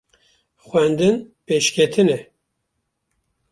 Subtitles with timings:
[0.65, 1.15] xwendin
[1.45, 2.19] pêşketin e